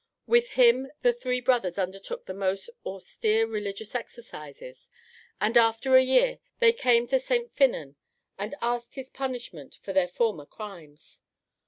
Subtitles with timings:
[0.25, 4.89] With him the three brothers undertook the most austere religious exercises,
[5.39, 7.53] and after a year they came to St.
[7.53, 7.97] Finnen
[8.35, 11.21] and asked his punishment for their former crimes.